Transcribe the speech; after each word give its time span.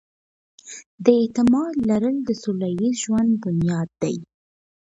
د 1.03 1.05
اعتماد 1.21 1.75
لرل 1.89 2.17
د 2.27 2.29
سوله 2.41 2.67
ييز 2.79 2.95
ژوند 3.03 3.31
بنياد 3.43 3.89
دی. 4.01 4.15